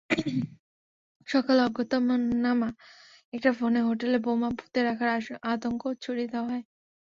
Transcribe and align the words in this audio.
সকালে 1.27 1.61
অজ্ঞাতনামা 1.63 2.69
একটা 3.33 3.51
ফোনে 3.53 3.81
হোটেলে 3.81 4.17
বোমা 4.25 4.49
পুঁতে 4.57 4.79
রাখার 4.83 5.09
আতঙ্ক 5.43 5.81
ছড়িয়ে 6.03 6.27
দেওয়া 6.27 6.47
হয়। 6.49 6.63